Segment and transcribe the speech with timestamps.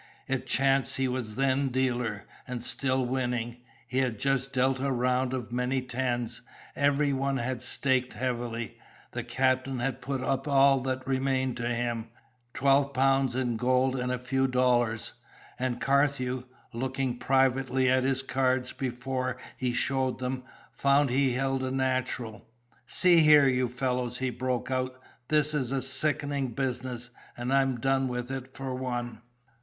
[0.27, 3.57] It chanced he was then dealer, and still winning.
[3.87, 6.41] He had just dealt a round of many tens;
[6.75, 8.79] every one had staked heavily;
[9.11, 12.07] the captain had put up all that remained to him,
[12.55, 15.13] twelve pounds in gold and a few dollars;
[15.59, 20.41] and Carthew, looking privately at his cards before he showed them,
[20.71, 22.47] found he held a natural.
[22.87, 28.07] "See here, you fellows," he broke out, "this is a sickening business, and I'm done
[28.07, 29.21] with it for one."